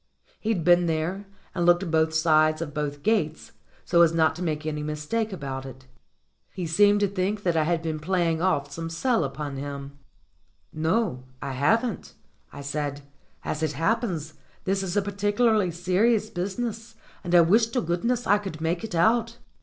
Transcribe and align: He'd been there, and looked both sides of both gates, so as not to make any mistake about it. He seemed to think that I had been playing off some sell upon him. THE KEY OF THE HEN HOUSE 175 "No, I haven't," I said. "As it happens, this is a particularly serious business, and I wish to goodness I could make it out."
He'd 0.39 0.63
been 0.63 0.87
there, 0.87 1.27
and 1.53 1.63
looked 1.63 1.91
both 1.91 2.11
sides 2.15 2.59
of 2.59 2.73
both 2.73 3.03
gates, 3.03 3.51
so 3.85 4.01
as 4.01 4.11
not 4.15 4.35
to 4.35 4.41
make 4.41 4.65
any 4.65 4.81
mistake 4.81 5.31
about 5.31 5.63
it. 5.63 5.85
He 6.51 6.65
seemed 6.65 7.01
to 7.01 7.07
think 7.07 7.43
that 7.43 7.55
I 7.55 7.65
had 7.65 7.83
been 7.83 7.99
playing 7.99 8.41
off 8.41 8.71
some 8.71 8.89
sell 8.89 9.23
upon 9.23 9.57
him. 9.57 9.99
THE 10.73 10.89
KEY 10.89 10.89
OF 10.89 10.89
THE 10.89 10.89
HEN 10.89 10.89
HOUSE 10.89 11.01
175 11.41 11.43
"No, 11.43 11.47
I 11.47 11.51
haven't," 11.91 12.13
I 12.51 12.61
said. 12.63 13.01
"As 13.45 13.61
it 13.61 13.73
happens, 13.73 14.33
this 14.63 14.81
is 14.81 14.97
a 14.97 15.03
particularly 15.03 15.69
serious 15.69 16.31
business, 16.31 16.95
and 17.23 17.35
I 17.35 17.41
wish 17.41 17.67
to 17.67 17.79
goodness 17.81 18.25
I 18.25 18.39
could 18.39 18.59
make 18.59 18.83
it 18.83 18.95
out." 18.95 19.37